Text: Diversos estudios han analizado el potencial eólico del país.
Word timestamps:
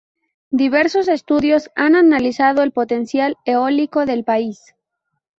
Diversos 0.49 1.07
estudios 1.07 1.69
han 1.75 1.95
analizado 1.95 2.63
el 2.63 2.71
potencial 2.71 3.37
eólico 3.45 4.07
del 4.07 4.23
país. 4.23 4.73